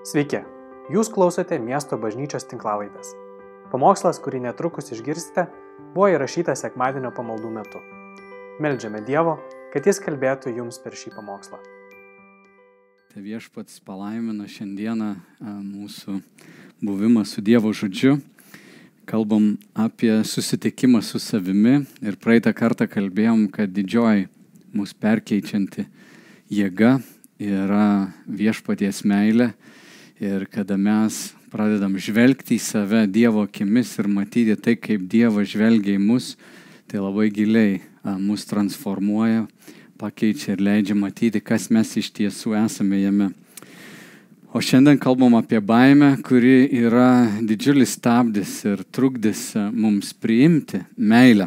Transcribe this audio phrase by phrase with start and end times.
[0.00, 0.38] Sveiki,
[0.88, 3.10] jūs klausote miesto bažnyčios tinklavaitės.
[3.68, 5.42] Pamokslas, kurį netrukus išgirsite,
[5.92, 7.82] buvo įrašytas sekmadienio pamaldų metu.
[8.64, 9.34] Meldžiame Dievo,
[9.74, 11.60] kad Jis kalbėtų jums per šį pamokslą.
[13.12, 15.10] Tai viešpats palaimino šiandieną
[15.44, 16.16] mūsų
[16.80, 18.16] buvimą su Dievo žodžiu.
[19.04, 24.30] Kalbam apie susitikimą su savimi ir praeitą kartą kalbėjom, kad didžioji
[24.72, 25.84] mūsų perkeičianti
[26.48, 27.02] jėga
[27.36, 29.50] yra viešpaties meilė
[30.20, 35.94] Ir kada mes pradedam žvelgti į save Dievo akimis ir matyti tai, kaip Dievas žvelgia
[35.96, 36.34] į mus,
[36.84, 37.78] tai labai giliai
[38.20, 39.46] mus transformuoja,
[39.96, 43.30] pakeičia ir leidžia matyti, kas mes iš tiesų esame jame.
[44.52, 51.46] O šiandien kalbam apie baimę, kuri yra didžiulis stabdis ir trukdis mums priimti meilę.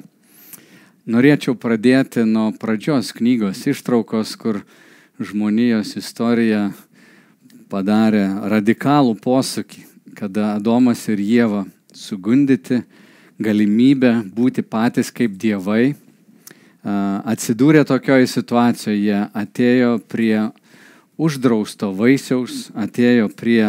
[1.05, 4.63] Norėčiau pradėti nuo pradžios knygos ištraukos, kur
[5.21, 6.71] žmonijos istorija
[7.73, 9.81] padarė radikalų posūkį,
[10.13, 11.63] kada Adomas ir Jėva
[11.97, 12.83] sugundyti
[13.41, 15.95] galimybę būti patys kaip dievai,
[16.83, 20.51] atsidūrė tokioje situacijoje, jie atėjo prie
[21.17, 23.63] uždrausto vaisiaus, atėjo prie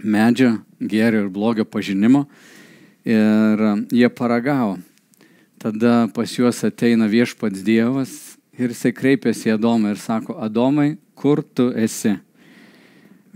[0.00, 2.26] medžio gėrio ir blogio pažinimo
[3.04, 4.78] ir jie paragavo.
[5.60, 8.12] Tada pas juos ateina viešpats Dievas
[8.56, 12.16] ir jisai kreipiasi į Adomą ir sako, Adomai, kur tu esi?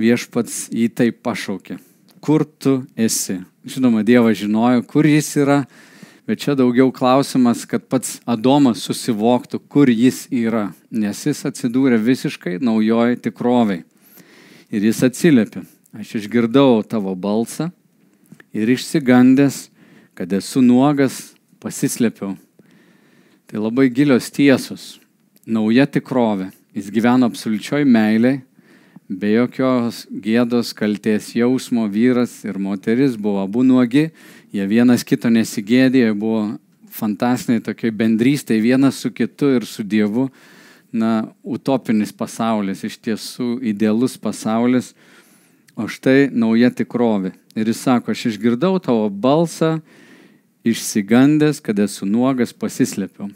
[0.00, 1.78] Viešpats jį taip pašaukė.
[2.20, 3.40] Kur tu esi?
[3.64, 5.62] Žinoma, Dievas žinojo, kur jis yra,
[6.28, 12.58] bet čia daugiau klausimas, kad pats Adomas susivoktų, kur jis yra, nes jis atsidūrė visiškai
[12.64, 13.84] naujoji tikroviai.
[14.70, 15.64] Ir jis atsiliepė,
[15.96, 17.70] aš išgirdau tavo balsą
[18.54, 19.68] ir išsigandęs,
[20.14, 22.36] kad esu nuogas, pasislėpiau.
[23.50, 25.00] Tai labai gilios tiesos,
[25.44, 26.50] nauja tikrovė.
[26.76, 28.44] Jis gyveno absoliučioj meiliai,
[29.10, 34.10] be jokios gėdos, kalties jausmo vyras ir moteris buvo abu nuogi,
[34.54, 36.60] jie vienas kito nesigėdė, buvo
[36.94, 40.28] fantastiniai tokiai bendrystė vienas su kitu ir su Dievu.
[40.90, 44.88] Na, utopinis pasaulis, iš tiesų idealus pasaulis,
[45.78, 47.30] o štai nauja tikrovė.
[47.54, 49.76] Ir jis sako, aš išgirdau tavo balsą,
[50.66, 53.30] išsigandęs, kad esu nuogas, pasislėpiau.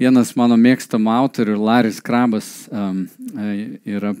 [0.00, 3.04] Vienas mano mėgstamų autorių, Laris Krabas, um,
[3.84, 4.14] yra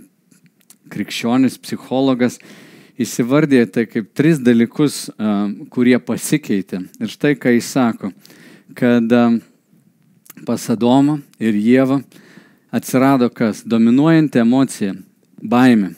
[0.90, 2.38] krikščionis, psichologas,
[3.00, 5.06] įsivardė tai kaip tris dalykus,
[5.72, 6.82] kurie pasikeitė.
[7.00, 8.12] Ir štai ką jis sako,
[8.76, 9.14] kad
[10.46, 12.02] pas Adomą ir Jėvą
[12.72, 13.62] atsirado kas?
[13.64, 14.94] Dominuojanti emocija-
[15.52, 15.94] baimė.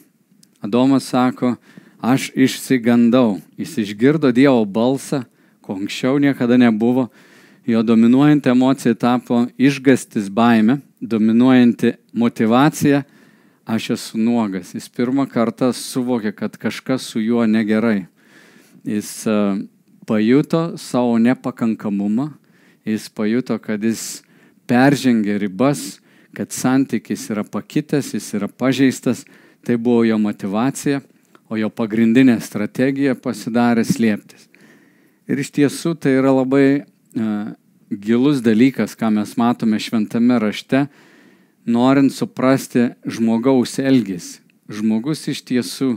[0.63, 1.57] Adomas sako,
[2.01, 3.41] aš išsigandau.
[3.59, 5.25] Jis išgirdo Dievo balsą,
[5.63, 7.11] ko anksčiau niekada nebuvo.
[7.67, 13.05] Jo dominuojanti emocija tapo išgastis baime, dominuojanti motivacija
[13.65, 14.75] aš esu nuogas.
[14.75, 18.07] Jis pirmą kartą suvokė, kad kažkas su juo negerai.
[18.85, 19.37] Jis e,
[20.07, 22.33] pajuto savo nepakankamumą,
[22.85, 24.23] jis pajuto, kad jis
[24.67, 26.01] peržengė ribas,
[26.35, 29.25] kad santykis yra pakitęs, jis yra pažeistas.
[29.63, 30.99] Tai buvo jo motivacija,
[31.47, 34.49] o jo pagrindinė strategija pasidarė slėptis.
[35.31, 37.53] Ir iš tiesų tai yra labai uh,
[37.93, 40.87] gilus dalykas, ką mes matome šventame rašte,
[41.67, 44.41] norint suprasti žmogaus elgesį.
[44.73, 45.97] Žmogus iš tiesų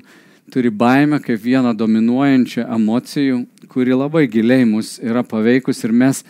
[0.52, 6.24] turi baimę kaip vieną dominuojančią emocijų, kuri labai giliai mus yra paveikus ir mes,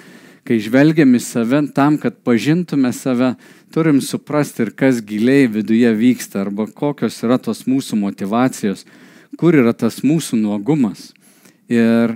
[0.46, 3.34] kai žvelgiam į save tam, kad pažintume save,
[3.74, 8.86] turim suprasti ir kas giliai viduje vyksta arba kokios yra tos mūsų motivacijos,
[9.40, 11.10] kur yra tas mūsų nuogumas
[11.68, 12.16] ir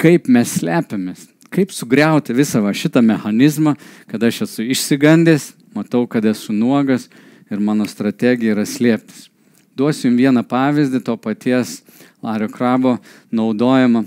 [0.00, 3.74] kaip mes slepiamės, kaip sugriauti visą šitą mechanizmą,
[4.06, 7.08] kad aš esu išsigandęs, matau, kad esu nuogas
[7.50, 9.28] ir mano strategija yra slėptis.
[9.76, 11.80] Duosiu jums vieną pavyzdį to paties
[12.22, 12.98] Lario Krabo
[13.32, 14.04] naudojama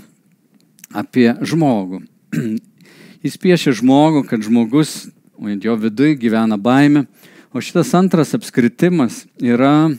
[0.94, 2.04] apie žmogų.
[3.24, 5.08] Jis piešia žmogų, kad žmogus,
[5.40, 7.06] o jo viduje gyvena baime,
[7.54, 9.94] o šitas antras apskritimas yra e,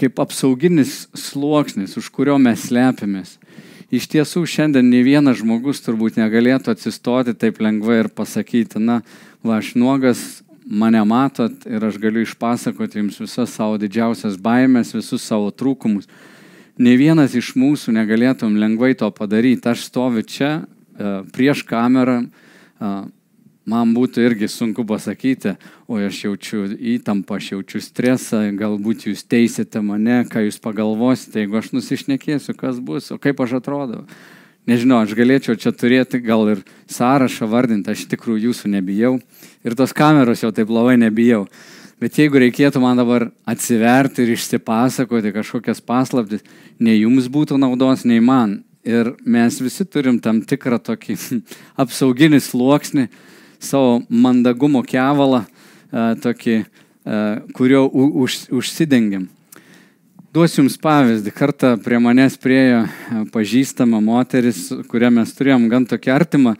[0.00, 3.36] kaip apsauginis sluoksnis, už kurio mes slepiamės.
[3.94, 9.02] Iš tiesų šiandien ne vienas žmogus turbūt negalėtų atsistoti taip lengvai ir pasakyti, na,
[9.44, 10.43] va, aš nuogas,
[10.74, 16.08] mane matot ir aš galiu išpasakoti jums visas savo didžiausias baimės, visus savo trūkumus.
[16.78, 19.68] Ne vienas iš mūsų negalėtum lengvai to padaryti.
[19.70, 22.94] Aš stoviu čia e, prieš kamerą, e,
[23.70, 25.54] man būtų irgi sunku pasakyti,
[25.86, 31.60] o aš jaučiu įtampą, aš jaučiu stresą, galbūt jūs teisite mane, ką jūs pagalvosite, jeigu
[31.60, 34.04] aš nusišnekėsiu, kas bus, o kaip aš atrodau.
[34.64, 39.18] Nežinau, aš galėčiau čia turėti gal ir sąrašą vardinti, aš tikrųjų jūsų nebijau.
[39.60, 41.42] Ir tos kameros jau taip labai nebijau.
[42.00, 46.40] Bet jeigu reikėtų man dabar atsiverti ir išsipasakoti kažkokias paslaptis,
[46.80, 48.62] nei jums būtų naudos, nei man.
[48.88, 51.18] Ir mes visi turim tam tikrą tokį
[51.84, 53.06] apsauginį sluoksnį,
[53.60, 55.44] savo mandagumo kevalą,
[56.24, 56.58] tokį,
[57.52, 59.28] kurio už, užsidengiam.
[60.34, 61.30] Duosiu Jums pavyzdį.
[61.30, 62.80] Kartą prie manęs priejo
[63.30, 66.56] pažįstama moteris, kurią mes turėjom gan tokį artimą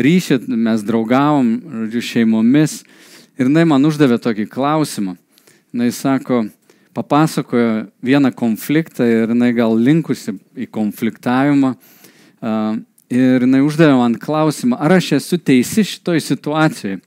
[0.00, 1.50] ryšį, mes draugavom,
[1.82, 2.78] žodžiu, šeimomis.
[3.36, 5.12] Ir jinai man uždavė tokį klausimą.
[5.76, 6.38] Jis sako,
[6.96, 11.74] papasakojo vieną konfliktą ir jinai gal linkusi į konfliktavimą.
[13.12, 17.02] Ir jinai uždavė man klausimą, ar aš esu teisi šitoj situacijoje.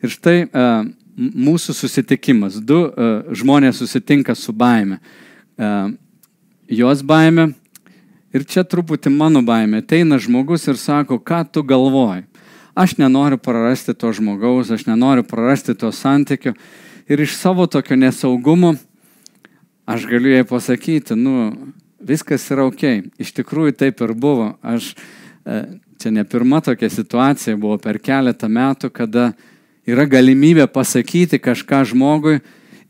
[0.00, 0.38] Ir štai
[1.20, 2.62] mūsų susitikimas.
[2.64, 2.80] Du
[3.36, 5.02] žmonės susitinka su baime.
[6.68, 7.52] Jos baime
[8.34, 9.80] ir čia truputį mano baime.
[9.80, 12.26] Ateina žmogus ir sako, ką tu galvoji.
[12.76, 16.52] Aš nenoriu prarasti to žmogaus, aš nenoriu prarasti to santykių.
[17.08, 18.74] Ir iš savo tokio nesaugumo
[19.86, 21.52] aš galiu jai pasakyti, nu,
[22.02, 22.82] viskas yra ok.
[23.22, 24.50] Iš tikrųjų taip ir buvo.
[24.60, 24.92] Aš,
[25.46, 25.62] e,
[26.02, 29.30] čia ne pirma tokia situacija, buvo per keletą metų, kada
[29.86, 32.40] yra galimybė pasakyti kažką žmogui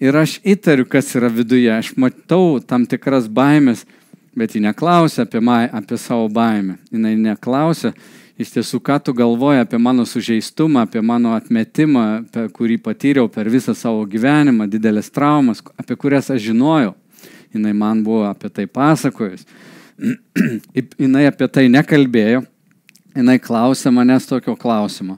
[0.00, 1.70] ir aš įtariu, kas yra viduje.
[1.72, 3.84] Aš matau tam tikras baimės,
[4.36, 6.76] bet ji neklausia apie, apie savo baimę.
[6.90, 7.92] Jis neklausia,
[8.38, 13.48] iš tiesų, ką tu galvoji apie mano sužeistumą, apie mano atmetimą, apie kurį patyriau per
[13.48, 16.94] visą savo gyvenimą, didelės traumas, apie kurias aš žinojau.
[17.54, 19.46] Jis man buvo apie tai pasakojus.
[20.76, 22.44] Jis apie tai nekalbėjo.
[23.16, 25.16] Jis klausė manęs tokio klausimo.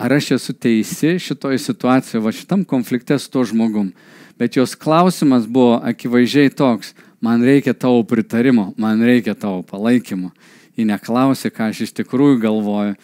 [0.00, 3.92] Ar aš esu teisi šitoje situacijoje, va šitam konflikte su to žmogum.
[4.40, 10.32] Bet jos klausimas buvo akivaizdžiai toks, man reikia tavo pritarimo, man reikia tavo palaikymo
[10.80, 12.96] ji neklausė, ką aš iš tikrųjų galvoju.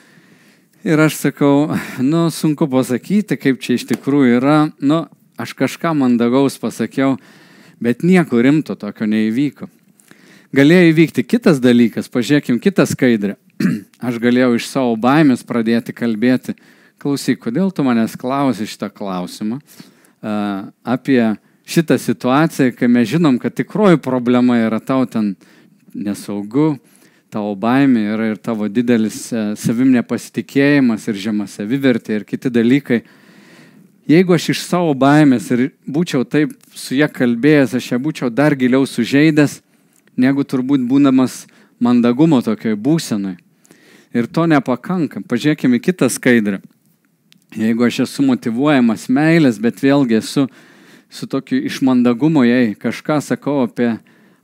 [0.86, 1.72] Ir aš sakau,
[2.02, 4.58] nu, sunku pasakyti, kaip čia iš tikrųjų yra.
[4.78, 5.04] Nu,
[5.40, 7.16] aš kažką mandagaus pasakiau,
[7.82, 9.68] bet nieko rimto tokio neįvyko.
[10.56, 13.34] Galėjo įvykti kitas dalykas, pažiūrėkim kitą skaidrę.
[14.06, 16.54] Aš galėjau iš savo baimės pradėti kalbėti.
[17.02, 21.20] Klausyk, kodėl tu manęs klausi šitą klausimą uh, apie
[21.66, 25.34] šitą situaciją, kai mes žinom, kad tikroji problema yra tau ten
[25.92, 26.76] nesaugu,
[27.32, 33.00] tavo baimė yra ir tavo didelis e, savim nepasitikėjimas ir žema savivertė ir kiti dalykai.
[34.06, 38.54] Jeigu aš iš savo baimės ir būčiau taip su ją kalbėjęs, aš ją būčiau dar
[38.54, 39.58] giliau sužeidęs,
[40.16, 41.42] negu turbūt būdamas
[41.82, 43.34] mandagumo tokioje būsenai.
[44.16, 45.20] Ir to nepakanka.
[45.26, 46.62] Pažiūrėkime kitą skaidrę.
[47.54, 50.48] Jeigu aš esu motivuojamas meilės, bet vėlgi esu
[51.12, 53.94] su tokiu išmandagumo, jei kažką sakau apie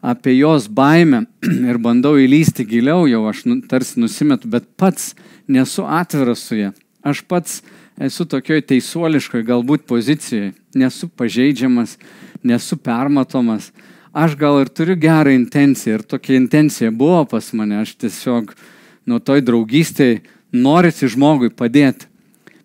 [0.03, 1.27] apie jos baimę
[1.71, 5.13] ir bandau įlysti giliau, jau aš nu, tarsi nusimetu, bet pats
[5.47, 6.73] nesu atviras su ja.
[7.07, 7.61] Aš pats
[8.03, 11.97] esu tokioj teisuoliškoj galbūt pozicijoje, nesu pažeidžiamas,
[12.43, 13.71] nesu permatomas.
[14.13, 18.53] Aš gal ir turiu gerą intenciją ir tokia intencija buvo pas mane, aš tiesiog
[19.07, 20.21] nuo toj draugystėje
[20.53, 22.11] norisi žmogui padėti.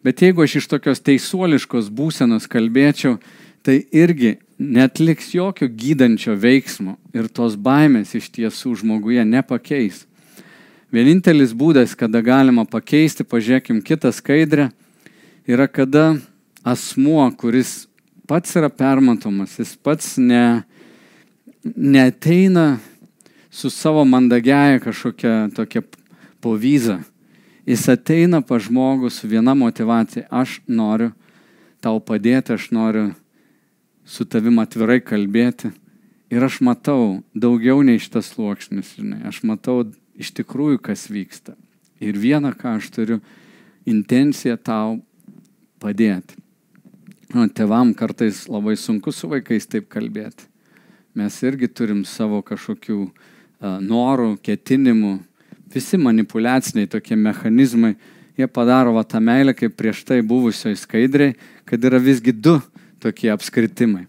[0.07, 3.17] Bet jeigu aš iš tokios teisuoliškos būsenos kalbėčiau,
[3.59, 10.05] tai irgi netliks jokio gydančio veiksmo ir tos baimės iš tiesų žmoguje nepakeis.
[10.95, 14.69] Vienintelis būdas, kada galima pakeisti, pažiūrėkim kitą skaidrę,
[15.43, 16.05] yra kada
[16.63, 17.89] asmuo, kuris
[18.31, 20.63] pats yra permatomas, jis pats ne,
[21.75, 22.77] neteina
[23.51, 25.83] su savo mandagiaja kažkokia tokia
[26.39, 27.01] povyza.
[27.67, 30.29] Jis ateina pa žmogų su viena motivacija.
[30.31, 31.11] Aš noriu
[31.83, 33.09] tau padėti, aš noriu
[34.07, 35.73] su tavim atvirai kalbėti.
[36.31, 39.21] Ir aš matau daugiau nei šitas sluoksnis, žinai.
[39.27, 39.81] Aš matau
[40.15, 41.55] iš tikrųjų, kas vyksta.
[42.03, 43.21] Ir vieną, ką aš turiu,
[43.87, 44.99] intenciją tau
[45.83, 46.39] padėti.
[47.33, 50.47] Nu, tevam kartais labai sunku su vaikais taip kalbėti.
[51.17, 55.17] Mes irgi turim savo kažkokių uh, norų, ketinimų.
[55.73, 57.95] Visi manipulaciniai tokie mechanizmai,
[58.37, 61.35] jie padaro va tą meilę, kaip prieš tai buvusioj skaidriai,
[61.67, 62.59] kad yra visgi du
[63.03, 64.05] tokie apskritimai.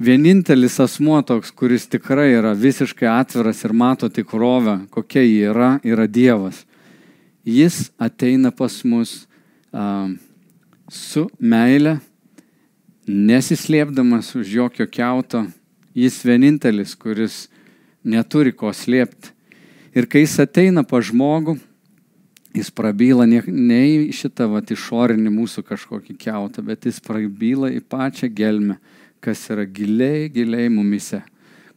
[0.00, 6.06] Vienintelis asmuo toks, kuris tikrai yra visiškai atviras ir mato tikrovę, kokia ji yra, yra
[6.08, 6.62] Dievas.
[7.44, 9.26] Jis ateina pas mus
[9.72, 10.08] a,
[10.88, 11.98] su meile,
[13.06, 15.44] nesislėpdamas už jokio keuto.
[15.92, 17.42] Jis vienintelis, kuris
[18.04, 19.34] neturi ko slėpti.
[19.90, 21.56] Ir kai jis ateina pa žmogų,
[22.54, 27.80] jis prabyla ne, ne į šitą vat, išorinį mūsų kažkokį keutą, bet jis prabyla į
[27.90, 28.78] pačią gelmę,
[29.18, 31.24] kas yra giliai, giliai mumise,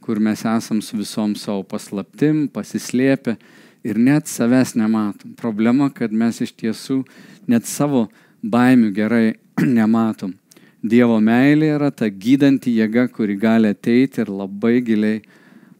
[0.03, 3.33] kur mes esam su visom savo paslaptim, pasislėpę
[3.81, 5.33] ir net savęs nematom.
[5.39, 7.01] Problema, kad mes iš tiesų
[7.49, 8.07] net savo
[8.45, 9.27] baimių gerai
[9.79, 10.37] nematom.
[10.83, 15.23] Dievo meilė yra ta gydanti jėga, kuri gali ateiti ir labai giliai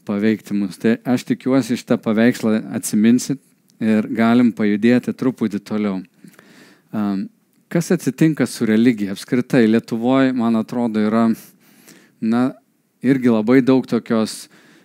[0.06, 0.80] paveikti mus.
[0.82, 3.42] Tai aš tikiuosi šitą paveikslą atsiminsit
[3.84, 6.02] ir galim pajudėti truputį toliau.
[7.74, 9.16] Kas atsitinka su religija?
[9.16, 11.30] Apskritai, Lietuvoje, man atrodo, yra,
[12.22, 12.44] na,
[13.02, 14.44] irgi labai daug tokios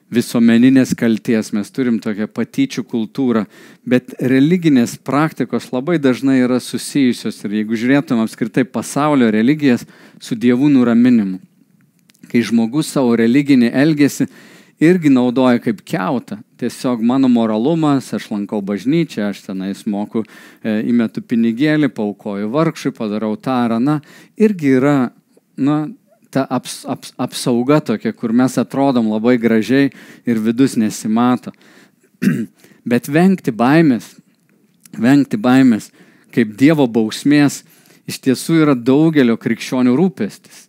[0.09, 3.45] visuomeninės kalties, mes turim tokią patyčių kultūrą,
[3.85, 9.85] bet religinės praktikos labai dažnai yra susijusios ir jeigu žiūrėtum apskritai pasaulio religijas
[10.21, 11.43] su dievų nuraminimu.
[12.29, 14.29] Kai žmogus savo religinį elgesį
[14.81, 20.25] irgi naudoja kaip keutą, tiesiog mano moralumas, aš lankau bažnyčią, aš tenais moku,
[20.63, 23.99] e, įmetu pinigėlį, paukoju vargšui, padarau tą ar aną,
[24.39, 24.97] irgi yra,
[25.57, 25.79] na,
[26.31, 29.91] ta aps, aps, apsauga tokia, kur mes atrodom labai gražiai
[30.29, 31.53] ir vidus nesimato.
[32.89, 34.15] Bet vengti baimės,
[34.99, 35.91] vengti baimės
[36.35, 37.63] kaip Dievo bausmės
[38.09, 40.68] iš tiesų yra daugelio krikščionių rūpestis.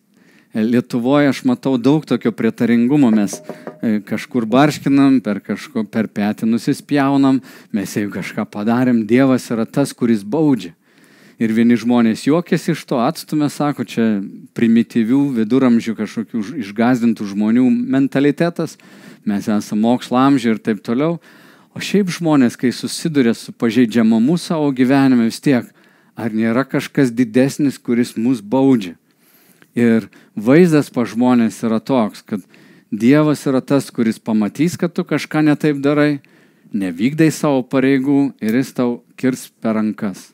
[0.54, 7.38] Lietuvoje aš matau daug tokio prietaringumo, mes e, kažkur barškinam, per, kažko, per petį nusispjaunam,
[7.70, 10.74] mes jeigu kažką padarėm, Dievas yra tas, kuris baudžia.
[11.40, 14.08] Ir vieni žmonės juokėsi iš to, atstumė, sako, čia
[14.58, 18.76] primityvių viduramžių kažkokių išgazdintų žmonių mentalitetas,
[19.30, 21.22] mes esame mokslo amžiai ir taip toliau.
[21.72, 25.70] O šiaip žmonės, kai susiduria su pažeidžiamumu savo gyvenime, vis tiek,
[26.20, 28.98] ar nėra kažkas didesnis, kuris mus baudžia.
[29.78, 32.42] Ir vaizdas pa žmonės yra toks, kad
[32.90, 36.24] Dievas yra tas, kuris pamatys, kad tu kažką netaip darai,
[36.74, 40.32] nevykdai savo pareigų ir jis tau kirs per rankas.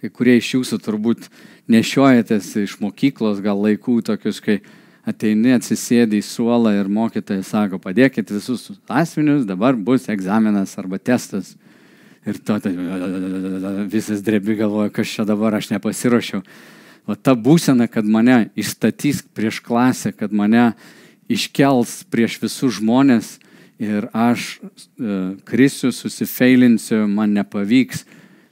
[0.00, 1.28] Kai kurie iš jūsų turbūt
[1.68, 4.62] nešiojatės iš mokyklos gal laikų tokius, kai
[5.08, 11.56] ateini, atsisėdi į suolą ir mokytojas sako, padėkit visus asmenius, dabar bus egzaminas arba testas.
[12.28, 12.72] Ir to tai,
[13.88, 16.42] visas drebi galvoja, kas čia dabar aš nepasiruošiau.
[17.08, 20.74] O ta būsena, kad mane išstatys prieš klasę, kad mane
[21.32, 23.38] iškels prieš visus žmonės
[23.80, 28.04] ir aš e, krisiu, susifeilinsiu, man nepavyks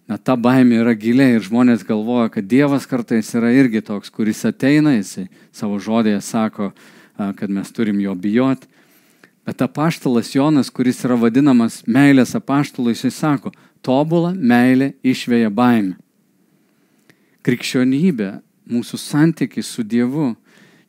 [0.06, 4.44] Na, ta baimė yra giliai ir žmonės galvoja, kad Dievas kartais yra irgi toks, kuris
[4.46, 6.70] ateina, jisai savo žodėje sako,
[7.16, 8.70] kad mes turim jo bijoti.
[9.46, 13.50] Bet apaštalas Jonas, kuris yra vadinamas meilės apaštalu, jisai sako,
[13.82, 15.96] tobulą meilę išvėja baimė.
[17.46, 18.30] Krikščionybė,
[18.70, 20.34] mūsų santykis su Dievu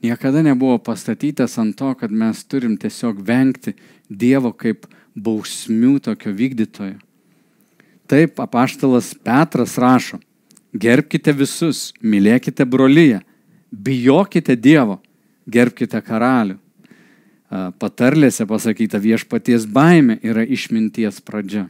[0.04, 3.76] niekada nebuvo pastatytas ant to, kad mes turim tiesiog vengti
[4.10, 4.86] Dievo kaip
[5.18, 6.98] bausmių tokio vykdytojo.
[8.08, 10.22] Taip apaštalas Petras rašo,
[10.72, 13.20] gerbkite visus, mylėkite brolyje,
[13.72, 15.02] bijokite Dievo,
[15.50, 16.58] gerbkite karalių.
[17.80, 21.68] Patarlėse pasakyta viešpaties baime yra išminties pradžia.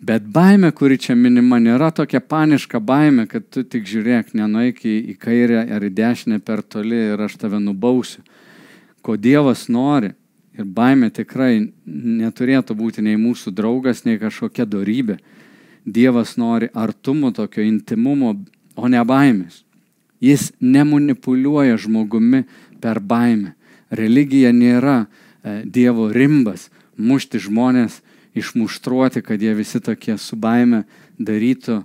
[0.00, 5.16] Bet baime, kuri čia minima, nėra tokia paniška baime, kad tu tik žiūrėk, nenueik į
[5.18, 8.20] kairę ar į dešinę per toli ir aš tave nubausiu.
[9.02, 10.12] Ko Dievas nori,
[10.56, 15.18] Ir baimė tikrai neturėtų būti nei mūsų draugas, nei kažkokia darybė.
[15.84, 18.32] Dievas nori artumo, tokio intimumo,
[18.76, 19.62] o ne baimės.
[20.24, 22.46] Jis nemanipuliuoja žmogumi
[22.80, 23.52] per baimę.
[23.92, 28.00] Religija nėra e, Dievo rimbas, mušti žmonės,
[28.36, 30.84] išmuštruoti, kad jie visi tokie su baime
[31.18, 31.80] darytų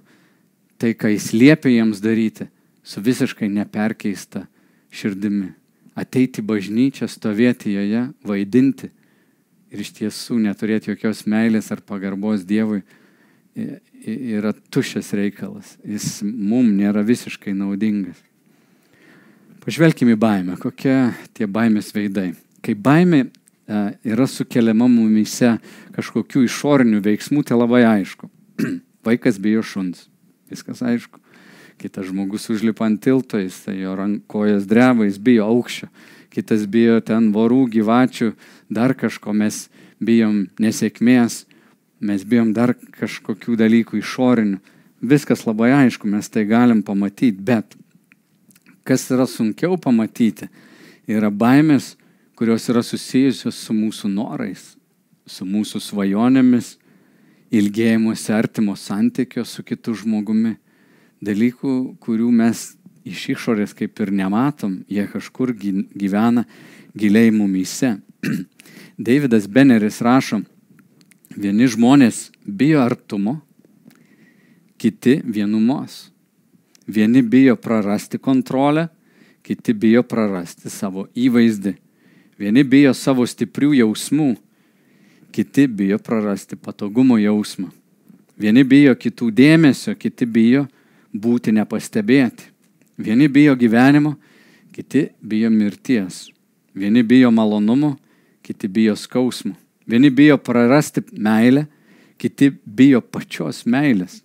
[0.82, 2.48] tai, ką jis liepia jiems daryti,
[2.84, 4.48] su visiškai neperkeista
[4.92, 5.52] širdimi
[5.96, 8.90] ateiti bažnyčią, stovėti joje, vaidinti
[9.72, 12.82] ir iš tiesų neturėti jokios meilės ar pagarbos Dievui
[14.02, 15.76] yra tuščias reikalas.
[15.86, 18.18] Jis mum nėra visiškai naudingas.
[19.62, 20.58] Pažvelkime į baimę.
[20.58, 20.96] Kokie
[21.38, 22.32] tie baimės veidai.
[22.66, 23.28] Kai baimė
[24.04, 25.56] yra sukeliama mumise
[25.96, 28.30] kažkokių išorinių veiksmų, tai labai aišku.
[29.08, 30.08] Vaikas bijo šuns.
[30.52, 31.22] Viskas aišku
[31.82, 35.90] kitas žmogus užlipa ant tilto, jis tai jo rankojas dreba, jis bijo aukščio,
[36.34, 38.34] kitas bijo ten vorų, gyvačių,
[38.70, 39.66] dar kažko, mes
[40.02, 41.46] bijom nesėkmės,
[42.02, 44.60] mes bijom dar kažkokių dalykų išorinių.
[45.02, 47.74] Viskas labai aišku, mes tai galim pamatyti, bet
[48.86, 50.52] kas yra sunkiau pamatyti,
[51.10, 51.96] yra baimės,
[52.42, 54.62] kurios yra susijusios su mūsų norais,
[55.30, 56.72] su mūsų svajonėmis,
[57.54, 60.56] ilgėjimuose artimo santykio su kitu žmogumi
[61.22, 62.64] dalykų, kurių mes
[63.06, 66.48] iš išorės kaip ir nematom, jie kažkur gyvena
[66.98, 67.92] giliai mumyse.
[68.98, 70.42] Davidas Beneris rašo,
[71.38, 73.36] vieni žmonės bijo artumo,
[74.82, 76.08] kiti vienumos.
[76.90, 78.90] Vieni bijo prarasti kontrolę,
[79.46, 81.78] kiti bijo prarasti savo įvaizdį.
[82.42, 84.32] Vieni bijo savo stiprių jausmų,
[85.30, 87.68] kiti bijo prarasti patogumo jausmą.
[88.42, 90.64] Vieni bijo kitų dėmesio, kiti bijo
[91.14, 92.50] būti nepastebėti.
[92.98, 94.16] Vieni bijo gyvenimo,
[94.74, 96.32] kiti bijo mirties.
[96.74, 97.94] Vieni bijo malonumo,
[98.42, 99.54] kiti bijo skausmo.
[99.86, 101.68] Vieni bijo prarasti meilę,
[102.18, 104.24] kiti bijo pačios meilės.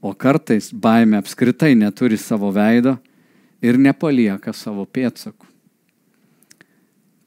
[0.00, 3.00] O kartais baime apskritai neturi savo veido
[3.60, 5.49] ir nepalieka savo pėdsakų.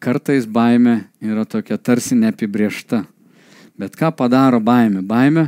[0.03, 3.05] Kartais baime yra tokia tarsi neapibriešta.
[3.79, 4.99] Bet ką padaro baime?
[4.99, 5.45] Baime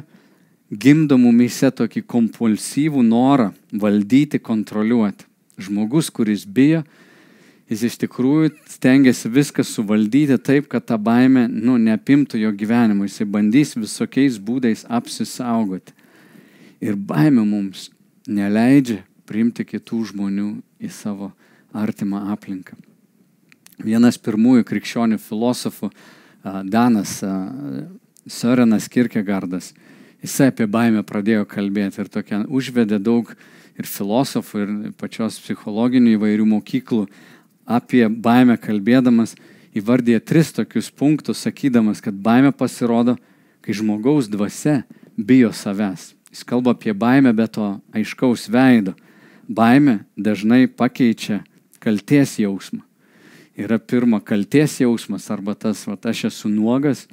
[0.72, 5.28] gimdo mumise tokį kompulsyvų norą valdyti, kontroliuoti.
[5.60, 6.86] Žmogus, kuris bijo,
[7.68, 13.04] jis iš tikrųjų stengiasi viską suvaldyti taip, kad ta baime nu, neapimtų jo gyvenimo.
[13.04, 15.92] Jis bandys visokiais būdais apsisaugoti.
[16.80, 17.90] Ir baime mums
[18.24, 21.34] neleidžia priimti kitų žmonių į savo
[21.76, 22.80] artimą aplinką.
[23.84, 25.90] Vienas pirmųjų krikščionių filosofų,
[26.46, 27.18] Danas
[28.30, 29.72] Sörenas Kirkegardas,
[30.22, 33.32] jisai apie baimę pradėjo kalbėti ir tokia užvedė daug
[33.76, 37.08] ir filosofų, ir pačios psichologinių įvairių mokyklų
[37.66, 39.36] apie baimę kalbėdamas
[39.76, 43.18] įvardė tris tokius punktus, sakydamas, kad baimė pasirodo,
[43.66, 44.84] kai žmogaus dvasia
[45.18, 46.14] bijo savęs.
[46.32, 48.94] Jis kalba apie baimę, bet to aiškaus veido.
[49.50, 51.42] Baimė dažnai pakeičia
[51.82, 52.85] kalties jausmą.
[53.56, 57.06] Yra pirma kalties jausmas arba tas, va, aš esu nuogas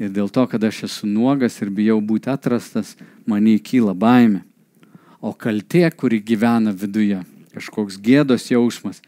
[0.00, 2.94] Ir dėl to, kad aš esu nuogas ir bijau būti atrastas,
[3.28, 4.46] man įkyla baime.
[5.20, 7.18] O kaltė, kuri gyvena viduje,
[7.52, 9.02] kažkoks gėdos jausmas,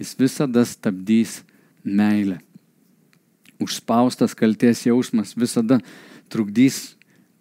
[0.00, 1.42] jis visada stabdys
[1.84, 2.38] meilę.
[3.60, 5.82] Užspaustas kalties jausmas visada
[6.32, 6.94] trukdys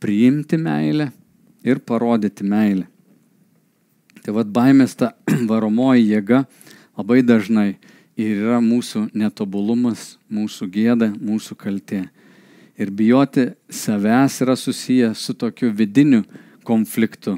[0.04, 1.14] priimti meilę
[1.64, 2.90] ir parodyti meilę.
[4.20, 5.14] Tai vad baimės ta
[5.52, 6.44] varomoji jėga
[7.00, 7.78] labai dažnai
[8.18, 12.08] ir yra mūsų netobulumas, mūsų gėda, mūsų kaltė.
[12.78, 16.24] Ir bijoti savęs yra susiję su tokiu vidiniu
[16.66, 17.38] konfliktu.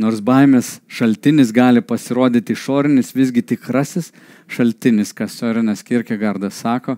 [0.00, 4.10] Nors baimės šaltinis gali pasirodyti išorinis, visgi tikrasis
[4.48, 6.96] šaltinis, kas Sorinas Kirkegardas sako,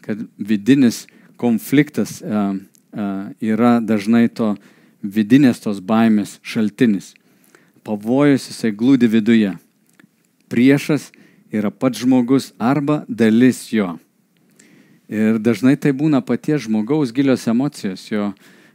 [0.00, 1.04] kad vidinis
[1.36, 3.06] konfliktas e, e,
[3.50, 4.54] yra dažnai to
[5.02, 7.12] vidinės tos baimės šaltinis.
[7.86, 9.52] Pavojus jisai glūdi viduje.
[10.50, 11.10] Priešas
[11.58, 13.94] yra pats žmogus arba dalis jo.
[15.08, 18.32] Ir dažnai tai būna paties žmogaus gilios emocijos, jo,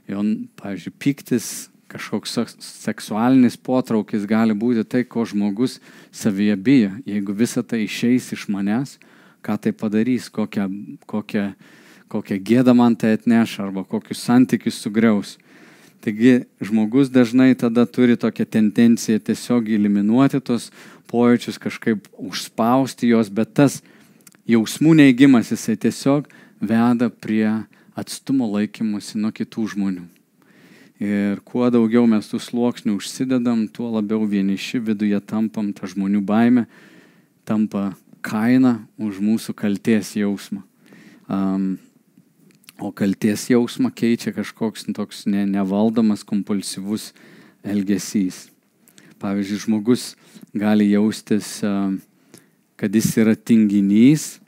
[0.08, 0.24] jo
[0.62, 1.48] pavyzdžiui, piktis,
[1.92, 5.80] kažkoks seksualinis potraukis gali būti tai, ko žmogus
[6.16, 6.92] savyje bijo.
[7.06, 8.96] Jeigu visa tai išeis iš manęs,
[9.44, 10.70] ką tai padarys, kokią,
[11.10, 11.46] kokią,
[12.12, 15.38] kokią gėdą man tai atneš arba kokius santykius sugriaus.
[16.02, 20.72] Taigi žmogus dažnai tada turi tokią tendenciją tiesiog eliminuoti tos
[21.12, 23.82] pojūčius, kažkaip užspausti juos, bet tas
[24.50, 26.30] jausmų neigimas, jisai tiesiog
[26.62, 27.46] veda prie
[27.98, 30.08] atstumo laikymusi nuo kitų žmonių.
[31.02, 36.68] Ir kuo daugiau mes tų sluoksnių užsidedam, tuo labiau vieniši viduje tampam, ta žmonių baime
[37.42, 40.62] tampa kaina už mūsų kalties jausmą.
[41.26, 41.80] Um,
[42.78, 47.16] o kalties jausmą keičia kažkoks toks ne, nevaldomas, kompulsyvus
[47.66, 48.51] elgesys.
[49.22, 50.14] Pavyzdžiui, žmogus
[50.58, 51.60] gali jaustis
[52.82, 54.40] kad jis yra tinginys,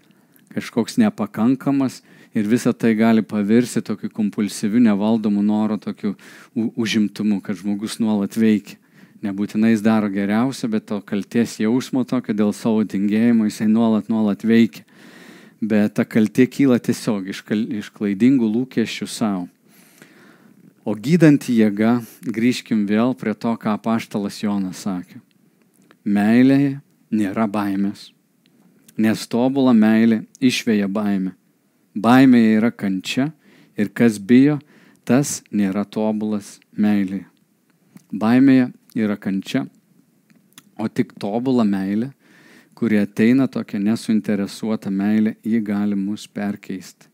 [0.55, 1.99] kažkoks nepakankamas
[2.33, 6.15] ir visa tai gali pavirsti tokiu kompulsyviu, nevaldomu noru, tokiu
[6.55, 8.79] užimtumu, kad žmogus nuolat veikia.
[9.23, 14.41] Nebūtinai jis daro geriausia, bet to kalties jausmo tokio dėl savo tingėjimo jisai nuolat, nuolat
[14.43, 14.81] veikia.
[15.61, 19.45] Bet ta kaltė kyla tiesiog iš, iš klaidingų lūkesčių savo.
[20.83, 25.21] O gydanti jėga, grįžkim vėl prie to, ką paštalas Jonas sakė.
[26.03, 26.81] Meilėje
[27.13, 28.09] nėra baimės
[28.97, 31.33] nes tobulą meilę išvėja baimė.
[31.93, 33.29] Baimėje yra kančia
[33.77, 34.59] ir kas bijo,
[35.05, 37.25] tas nėra tobulas meilėje.
[38.13, 39.65] Baimėje yra kančia,
[40.77, 42.11] o tik tobula meilė,
[42.77, 47.09] kuri ateina tokia nesuinteresuota meilė, ji gali mus perkeisti.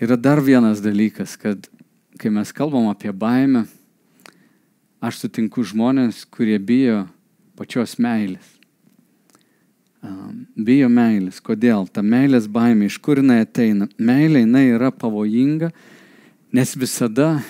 [0.00, 1.68] Yra dar vienas dalykas, kad
[2.20, 3.64] kai mes kalbam apie baimę,
[5.00, 7.06] aš sutinku žmonės, kurie bijo
[7.56, 8.60] pačios meilės
[10.56, 11.40] bijo meilės.
[11.44, 11.88] Kodėl?
[11.92, 13.88] Ta meilės baimė, iš kur jinai ateina?
[13.98, 15.70] Meilė jinai yra pavojinga,
[16.52, 17.40] nes visada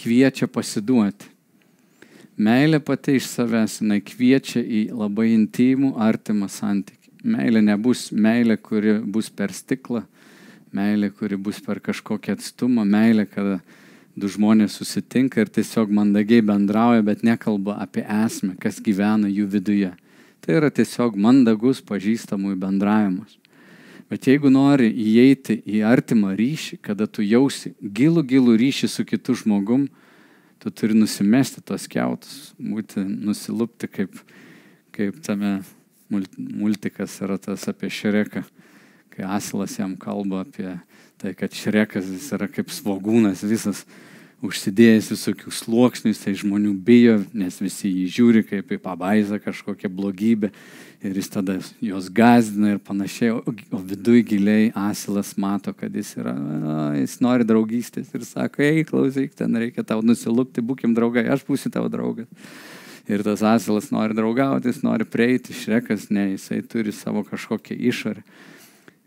[0.00, 1.30] kviečia pasiduoti.
[2.36, 7.12] Meilė pati iš savęs, jinai kviečia į labai intimų, artimą santykį.
[7.24, 10.02] Meilė nebus meilė, kuri bus per stiklą,
[10.74, 13.60] meilė, kuri bus per kažkokį atstumą, meilė, kada
[14.14, 19.90] du žmonės susitinka ir tiesiog mandagiai bendrauja, bet nekalba apie esmę, kas gyvena jų viduje.
[20.44, 23.38] Tai yra tiesiog mandagus pažįstamųjų bendravimas.
[24.12, 29.34] Bet jeigu nori įeiti į artimą ryšį, kada tu jausi gilų, gilų ryšį su kitu
[29.40, 29.88] žmogum,
[30.60, 34.20] tu turi nusimesti tos keutus, būti nusilupti kaip,
[34.94, 35.56] kaip tame
[36.12, 38.44] multikas yra tas apie Šreką,
[39.14, 40.76] kai Asilas jam kalba apie
[41.24, 43.86] tai, kad Šrekas jis yra kaip svogūnas visas
[44.44, 50.50] užsidėjęs visokius sluoksnius, tai žmonių bijo, nes visi jį žiūri kaip į pabaizą kažkokią blogybę
[51.04, 53.40] ir jis tada jos gazdina ir panašiai, o,
[53.72, 56.34] o viduje giliai asilas mato, kad jis yra,
[56.98, 61.72] jis nori draugystės ir sako, ei, klausyk, ten reikia tau nusilupti, būkim draugai, aš būsiu
[61.72, 62.28] tavo draugas.
[63.08, 68.24] Ir tas asilas nori draugauti, jis nori prieiti, šrekas, ne, jisai turi savo kažkokią išorę.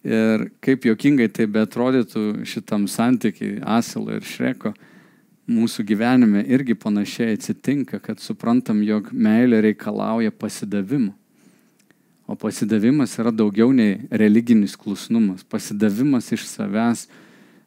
[0.07, 4.71] Ir kaip jokingai tai betrodytų šitam santykiai asilo ir šreko,
[5.51, 11.11] mūsų gyvenime irgi panašiai atsitinka, kad suprantam, jog meilė reikalauja pasidavimo.
[12.27, 15.45] O pasidavimas yra daugiau nei religinis klusnumas.
[15.47, 17.05] Pasidavimas iš savęs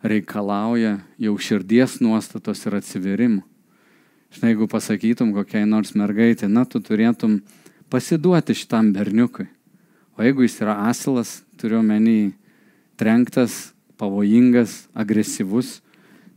[0.04, 3.44] reikalauja jau širdies nuostatos ir atsiverimo.
[4.30, 7.40] Štai jeigu pasakytum kokiai nors mergaitė, na, tu turėtum
[7.90, 9.48] pasiduoti šitam berniukui.
[10.14, 12.32] O jeigu jis yra asilas, turiu menį
[13.00, 13.70] trenktas,
[14.00, 15.78] pavojingas, agresyvus,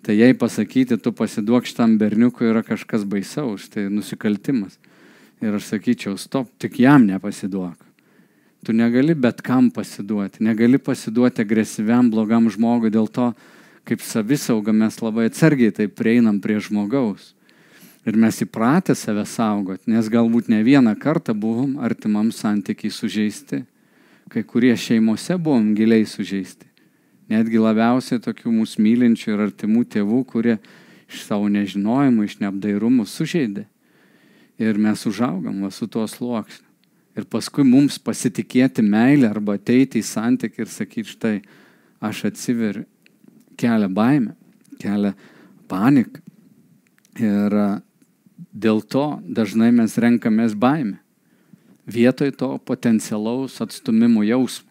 [0.04, 4.76] Tai jei pasakyti, tu pasiduok šitam berniukui yra kažkas baisaus, tai nusikaltimas.
[5.40, 7.78] Ir aš sakyčiau, stop, tik jam nepasiduok.
[8.68, 13.30] Tu negali bet kam pasiduoti, negali pasiduoti agresyviam blogam žmogui, dėl to,
[13.88, 17.32] kaip savisauga mes labai atsargiai tai prieinam prie žmogaus.
[18.04, 23.64] Ir mes įpratę save saugot, nes galbūt ne vieną kartą buvom artimam santykiai sužeisti,
[24.34, 26.74] kai kurie šeimose buvom giliai sužeisti
[27.32, 30.58] netgi labiausiai tokių mūsų mylinčių ir artimų tėvų, kurie
[31.12, 33.66] iš savo nežinojimo, iš neapdairumų sužeidė.
[34.62, 36.70] Ir mes užaugam va, su tuo sluoksniu.
[37.14, 41.36] Ir paskui mums pasitikėti meilę arba ateiti į santykį ir sakyti, štai
[42.04, 42.88] aš atsiveriu,
[43.60, 44.34] kelia baimę,
[44.82, 45.14] kelia
[45.70, 46.22] paniką.
[47.22, 47.54] Ir
[48.50, 51.03] dėl to dažnai mes renkamės baimę.
[51.88, 54.70] Vietoj to potencialaus atstumimo jausmo.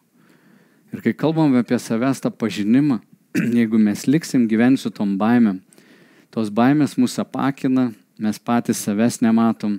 [0.93, 3.01] Ir kai kalbam apie savęs tą pažinimą,
[3.59, 5.61] jeigu mes liksim gyventi su tom baimėm,
[6.33, 9.79] tos baimės mūsų apakina, mes patys savęs nematom,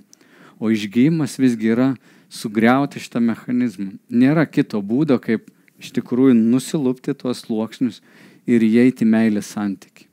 [0.61, 1.89] o išgyjimas visgi yra
[2.33, 3.93] sugriauti šitą mechanizmą.
[4.09, 5.49] Nėra kito būdo, kaip
[5.81, 8.01] iš tikrųjų nusilupti tuos sluoksnius
[8.49, 10.07] ir įeiti meilės santyki.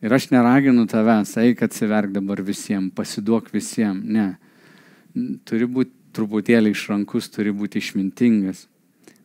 [0.00, 4.06] Ir aš neraginu tavęs, eik atsiverk dabar visiems, pasiduok visiems.
[4.06, 4.28] Ne.
[5.44, 8.66] Turi būti truputėlį išrankus, turi būti išmintingas.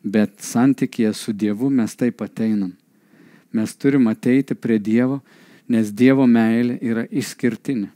[0.06, 2.76] Bet santykėje su Dievu mes taip ateinam.
[3.56, 5.22] Mes turim ateiti prie Dievo,
[5.72, 7.90] nes Dievo meilė yra išskirtinė.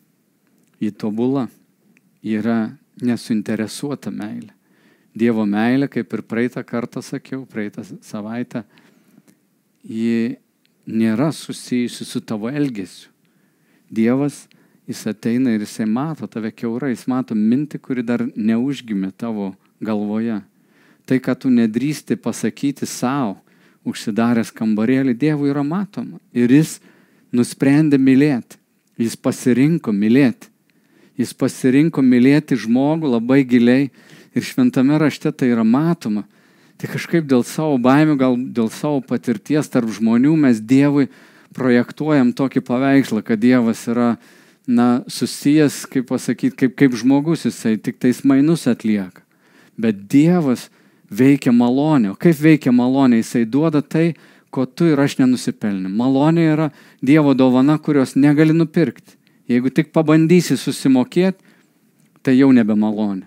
[0.79, 1.47] Ji tobula.
[2.23, 2.71] Yra
[3.03, 4.53] nesuinteresuota meilė.
[5.15, 8.63] Dievo meilė, kaip ir praeitą kartą sakiau, praeitą savaitę,
[9.83, 10.37] ji
[10.89, 13.09] nėra susijusi su tavo elgesiu.
[13.89, 14.45] Dievas,
[14.89, 20.39] jis ateina ir jisai mato tave keurai, jis mato mintį, kuri dar neužgimė tavo galvoje.
[21.05, 23.37] Tai, ką tu nedrįsti pasakyti savo,
[23.85, 26.17] užsidaręs kambarėlį, Dievui yra matoma.
[26.33, 26.79] Ir jis
[27.33, 28.57] nusprendė mylėti.
[28.99, 30.49] Jis pasirinko mylėti.
[31.19, 33.89] Jis pasirinko mylėti žmogų labai giliai
[34.35, 36.25] ir šventame rašte tai yra matoma.
[36.79, 41.09] Tai kažkaip dėl savo baimių, gal dėl savo patirties tarp žmonių mes Dievui
[41.55, 44.13] projektuojam tokį paveikslą, kad Dievas yra
[44.69, 49.23] na, susijęs, kaip pasakyti, kaip, kaip žmogus, jisai tik tais mainus atlieka.
[49.79, 50.67] Bet Dievas
[51.09, 52.13] veikia malonė.
[52.13, 53.23] O kaip veikia malonė?
[53.23, 54.13] Jisai duoda tai,
[54.53, 55.89] ko tu ir aš nenusipelnė.
[55.89, 56.69] Malonė yra
[57.01, 59.17] Dievo dovana, kurios negali nupirkti.
[59.49, 61.41] Jeigu tik pabandysi susimokėti,
[62.21, 63.25] tai jau nebe malonė.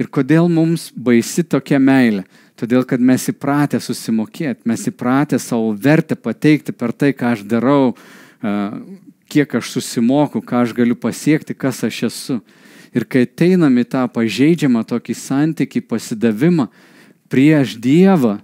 [0.00, 2.24] Ir kodėl mums baisi tokia meilė?
[2.56, 7.92] Todėl, kad mes įpratę susimokėti, mes įpratę savo vertę pateikti per tai, ką aš darau,
[9.32, 12.38] kiek aš susimoku, ką aš galiu pasiekti, kas aš esu.
[12.92, 16.68] Ir kai ateinam į tą pažeidžiamą tokį santyki, pasidavimą,
[17.32, 18.36] prieš Dievą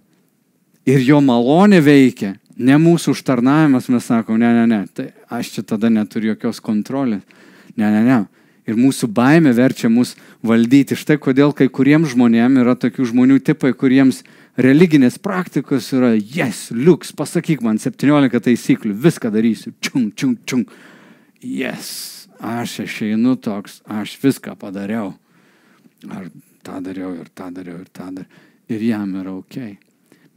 [0.89, 5.67] ir jo malonė veikia, ne mūsų užtarnavimas, mes sakom, ne, ne, ne, tai aš čia
[5.75, 7.23] tada neturiu jokios kontrolės.
[7.77, 8.19] Ne, ne, ne.
[8.69, 10.97] Ir mūsų baime verčia mus valdyti.
[10.99, 14.25] Štai kodėl kai kuriems žmonėms yra tokių žmonių tipai, kuriems
[14.59, 20.67] religinės praktikos yra, yes, liuks, pasakyk man 17 taisyklių, viską darysiu, čiung, čiung, čiung.
[21.45, 25.15] Yes, aš išeinu toks, aš viską padariau.
[26.11, 26.29] Ar
[26.67, 29.59] tą dariau ir tą dariau ir tą dariau ir jam yra ok.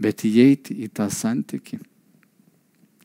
[0.02, 1.78] Bet įeiti į tą santyki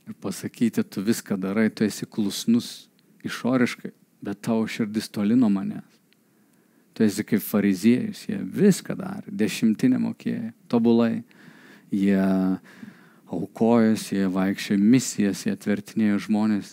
[0.07, 2.89] ir pasakyti, tu viską darai, tu esi klusnus
[3.27, 3.91] išoriškai,
[4.23, 5.85] bet tavo širdis toli nuo manęs.
[6.97, 11.21] Tu esi kaip fariziejus, jie viską darė, dešimtinę mokėjo, tobulai.
[11.93, 12.23] Jie
[13.29, 16.73] aukojasi, jie vaikščiojo misijas, jie atvertinėjo žmonės,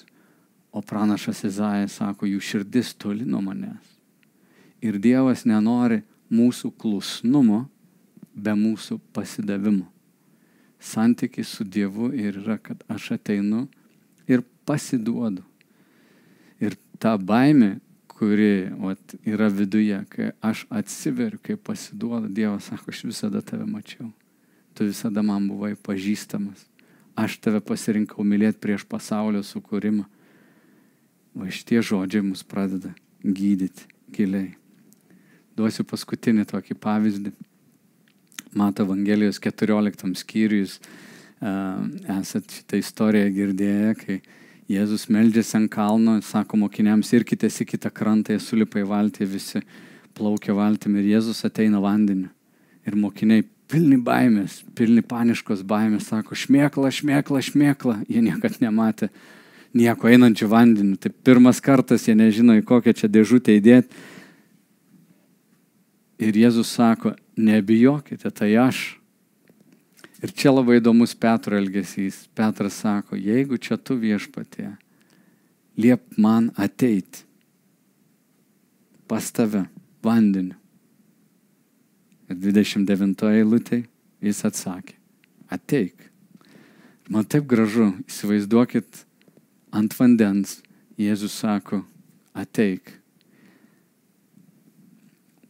[0.74, 3.92] o pranašas Izaijas sako, jų širdis toli nuo manęs.
[4.84, 6.02] Ir Dievas nenori
[6.34, 7.66] mūsų klusnumo,
[8.34, 9.86] be mūsų pasidavimo.
[10.84, 13.68] Santykis su Dievu ir yra, kad aš ateinu
[14.28, 15.44] ir pasiduodu.
[16.64, 17.78] Ir ta baime,
[18.24, 24.08] kuri vat, yra viduje, kai aš atsiveriu, kai pasiduodu, Dievas sako, aš visada tave mačiau.
[24.74, 26.64] Tu visada man buvai pažįstamas.
[27.20, 30.06] Aš tave pasirinkau mylėti prieš pasaulio sukūrimą.
[31.36, 34.54] Va šitie žodžiai mus pradeda gydyti giliai.
[35.60, 37.34] Duosiu paskutinį tokį pavyzdį.
[38.56, 40.80] Mato Evangelijos 14 skyrius
[41.42, 44.18] esat šitą istoriją girdėję, kai
[44.72, 49.62] Jėzus meldžiasi ant kalno, sako mokiniams, irkitės į kitą krantą, jie sulipa į valtį, visi
[50.16, 52.30] plaukia valtim ir Jėzus ateina vandeniu.
[52.88, 59.10] Ir mokiniai pilni baimės, pilni paniškos baimės, sako, šmėkla, šmėkla, šmėkla, jie niekad nematė
[59.76, 60.98] nieko einančių vandeniu.
[61.02, 64.04] Tai pirmas kartas jie nežino, į kokią čia dėžutę įdėti.
[66.24, 68.86] Ir Jėzus sako, nebijokite, tai aš.
[70.24, 72.24] Ir čia labai įdomus Petro elgesys.
[72.36, 74.70] Petras sako, jeigu čia tu viešpatė,
[75.76, 77.26] liep man ateiti
[79.08, 79.66] pas tave
[80.04, 80.56] vandeniu.
[82.32, 83.84] Ir 29 eilutė
[84.24, 84.96] jis atsakė,
[85.52, 86.08] ateik.
[87.12, 89.04] Man taip gražu, įsivaizduokit,
[89.76, 90.62] ant vandens
[90.98, 91.82] Jėzus sako,
[92.34, 92.94] ateik.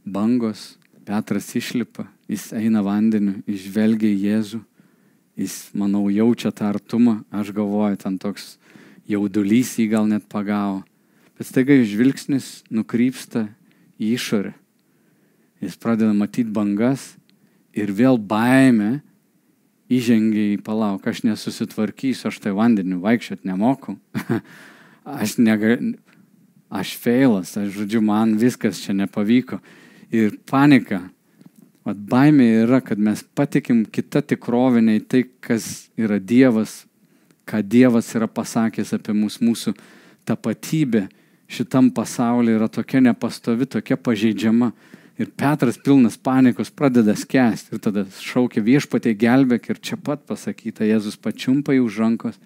[0.04, 0.74] Bangos,
[1.06, 4.60] Petras išlipa, jis eina vandeniu, išvelgia Jėzų,
[5.40, 8.56] jis, manau, jaučia tą artumą, aš galvoju, ten toks
[9.10, 10.82] jaudulys jį gal net pagavo.
[11.38, 13.48] Bet staiga žvilgsnis nukrypsta
[14.02, 14.54] į išorę.
[15.64, 17.14] Jis pradeda matyti bangas
[17.74, 19.02] ir vėl baime
[19.94, 23.98] įžengia į palauk, aš nesusitvarkysiu, aš tai vandeniu vaikščiot nemoku.
[25.22, 25.96] aš negaliu,
[26.74, 29.60] aš feilas, aš žodžiu, man viskas čia nepavyko.
[30.14, 31.02] Ir panika,
[31.84, 36.86] Vat baimė yra, kad mes patikim kitą tikrovę nei tai, kas yra Dievas,
[37.50, 39.76] ką Dievas yra pasakęs apie mus, mūsų
[40.28, 41.10] tapatybė
[41.52, 44.72] šitam pasaulyje yra tokia nepastovi, tokia pažeidžiama.
[45.20, 50.88] Ir Petras pilnas panikos pradeda skęsti ir tada šaukia viešpatė gelbėk ir čia pat pasakyta,
[50.88, 52.40] Jėzus pačiumpa jį už rankos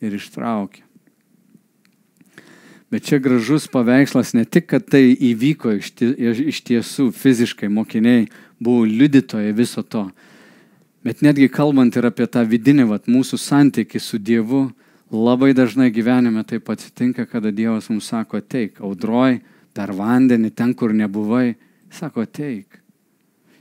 [0.00, 0.86] ir ištraukia.
[2.88, 9.52] Bet čia gražus paveikslas ne tik, kad tai įvyko iš tiesų fiziškai, mokiniai buvo liudytojai
[9.56, 10.08] viso to,
[11.04, 14.66] bet netgi kalbant ir apie tą vidinį vat, mūsų santykį su Dievu,
[15.10, 19.40] labai dažnai gyvenime taip atsitinka, kada Dievas mums sako, ateik, audroj,
[19.74, 21.54] per vandenį, ten, kur nebuvai,
[21.94, 22.80] sako, ateik.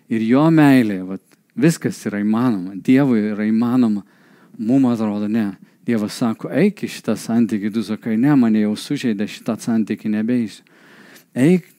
[0.10, 1.24] Ir jo meilė, vat,
[1.58, 4.04] viskas yra įmanoma, Dievui yra įmanoma,
[4.58, 5.52] mums atrodo ne.
[5.88, 10.66] Dievas sako, eik į šitą santykį, tu sakai, ne, mane jau sužeidė šitą santykį, nebeisiu.
[11.38, 11.70] Eik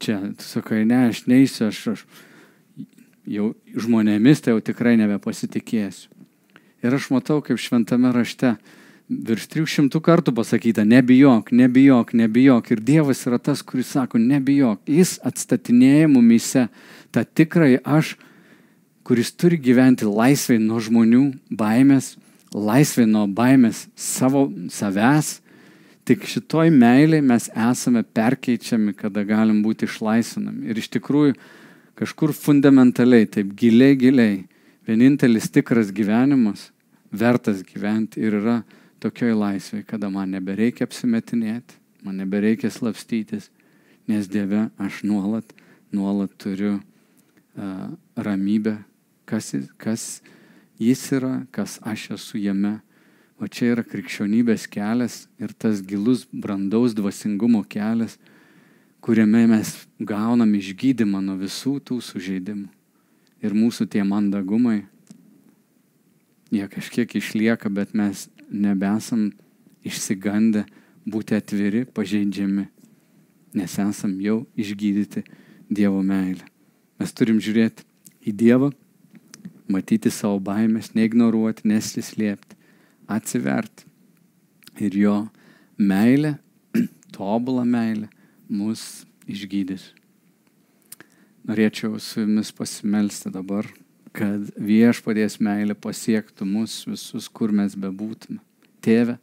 [0.00, 2.04] čia, tu sakai, ne, aš neįsiu, aš, aš
[3.26, 6.10] jau žmonėmis tai jau tikrai nebepasitikėsiu.
[6.84, 8.54] Ir aš matau, kaip šventame rašte
[9.08, 12.70] virš 300 kartų pasakyta, nebijok, nebijok, nebijok.
[12.72, 14.82] Ir Dievas yra tas, kuris sako, nebijok.
[14.88, 16.66] Jis atstatinėja mumise
[17.12, 18.14] tą tikrąjį aš,
[19.04, 22.14] kuris turi gyventi laisvai nuo žmonių baimės,
[22.54, 25.38] laisvė nuo baimės savo savęs.
[26.04, 30.68] Tik šitoj meiliai mes esame perkeičiami, kada galim būti išlaisvinami.
[30.68, 31.36] Ir iš tikrųjų
[31.98, 34.36] kažkur fundamentaliai, taip giliai, giliai,
[34.88, 36.70] vienintelis tikras gyvenimas,
[37.14, 38.60] vertas gyventi ir yra
[39.04, 43.50] tokioj laisvėje, kada man nebereikia apsimetinėti, man nebereikia slapstytis,
[44.08, 45.54] nes Dieve aš nuolat,
[45.94, 48.78] nuolat turiu uh, ramybę,
[49.28, 50.22] kas, kas
[50.78, 52.80] Jis yra, kas aš esu jame.
[53.38, 58.16] O čia yra krikščionybės kelias ir tas gilus brandaus dvasingumo kelias,
[59.04, 62.70] kuriame mes gaunam išgydymą nuo visų tų sužeidimų.
[63.44, 64.86] Ir mūsų tie mandagumai,
[66.48, 69.26] jie kažkiek išlieka, bet mes nebesam
[69.84, 70.64] išsigandę
[71.04, 72.64] būti atviri, pažeidžiami,
[73.60, 75.26] nes esam jau išgydyti
[75.68, 76.48] Dievo meilę.
[76.96, 77.84] Mes turim žiūrėti
[78.24, 78.72] į Dievą
[79.68, 82.56] matyti savo baimės, neignoruoti, nesislėpti,
[83.04, 83.84] atsiverti.
[84.80, 85.16] Ir jo
[85.76, 86.38] meilė,
[87.16, 88.08] tobulą meilę,
[88.48, 89.90] mus išgydys.
[91.44, 93.68] Norėčiau su jumis pasimelsti dabar,
[94.16, 98.40] kad viešpadės meilė pasiektų mus visus, kur mes bebūtume.
[98.84, 99.18] Tėve,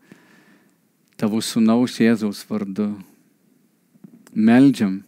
[1.17, 2.91] tavo sunaus Jėzaus vardu.
[4.31, 5.01] Meldžiam,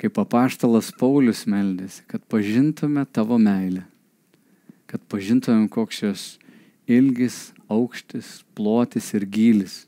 [0.00, 3.84] kaip apaštalas Paulius meldėsi, kad pažintume tavo meilę
[4.90, 6.22] kad pažintumėm, koks jos
[6.90, 9.84] ilgis, aukštis, plotis ir gilis.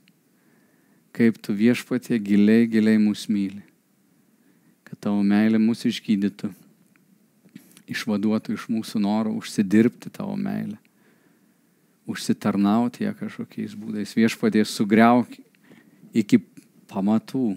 [1.12, 3.62] Kaip tu viešpatie giliai, giliai mūsų myli.
[4.92, 6.51] kad tavo meilė mus išgydytų,
[7.88, 10.77] išvaduotų iš mūsų noro užsidirbti tavo meilę,
[12.05, 14.12] užsitarnauti ją kažkokiais būdais.
[14.12, 15.33] Viešpaties sugriauk
[16.12, 16.42] iki
[16.92, 17.55] pamatų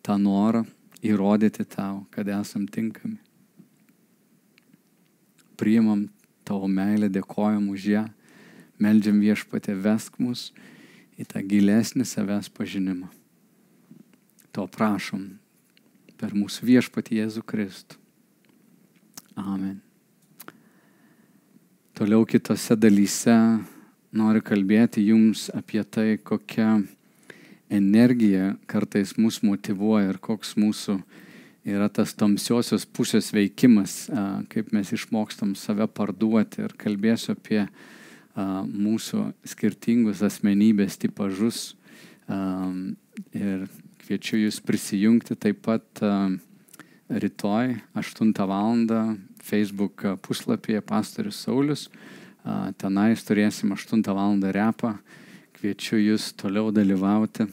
[0.00, 0.64] tą norą
[1.04, 3.18] įrodyti tau, kad esam tinkami.
[5.60, 6.06] Priimam
[6.48, 8.06] tavo meilę, dėkojam už ją,
[8.80, 10.48] meldžiam viešpatė vesk mus
[11.18, 13.10] į tą gilesnį savęs pažinimą.
[14.54, 15.26] To prašom
[16.18, 17.98] per mūsų viešpatį Jėzų Kristų.
[19.38, 19.78] Amen.
[21.98, 23.34] Toliau kitose dalyse
[24.14, 26.80] noriu kalbėti jums apie tai, kokia
[27.70, 30.98] energija kartais mus motivuoja ir koks mūsų
[31.68, 34.06] yra tas tamsiosios pusės veikimas,
[34.48, 37.66] kaip mes išmokstam save parduoti ir kalbėsiu apie
[38.38, 41.72] mūsų skirtingus asmenybės tipažus
[43.34, 43.66] ir
[44.04, 46.02] kviečiu jūs prisijungti taip pat
[47.08, 48.86] rytoj 8 val.
[49.48, 51.88] Facebook puslapyje Pastorius Saulis.
[52.76, 54.36] Tenais turėsim 8 val.
[54.52, 54.98] repą.
[55.56, 57.48] Kviečiu jūs toliau dalyvauti.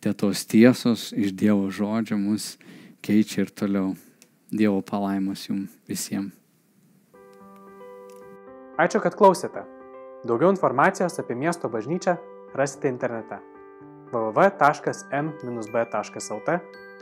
[0.00, 2.58] Tie tos tiesos iš Dievo žodžio mus
[3.02, 3.96] keičia ir toliau.
[4.52, 6.30] Dievo palaimas jums visiems.
[8.78, 9.73] Ačiū, kad klausėte.
[10.24, 12.16] Daugiau informacijos apie miesto bažnyčią
[12.54, 13.38] rasite internete
[14.12, 14.60] www.m-b.lt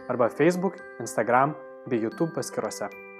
[0.08, 1.54] arba Facebook, Instagram
[1.86, 3.11] bei YouTube paskiruose.